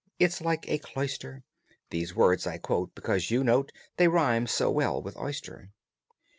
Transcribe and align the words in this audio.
It's 0.17 0.41
like 0.41 0.67
a 0.67 0.79
cloister." 0.79 1.43
(These 1.91 2.15
words 2.15 2.47
I 2.47 2.57
quote 2.57 2.95
because, 2.95 3.29
you 3.29 3.43
note, 3.43 3.71
They 3.97 4.07
rhyme 4.07 4.47
so 4.47 4.71
well 4.71 4.99
with 4.99 5.15
oyster.) 5.15 5.69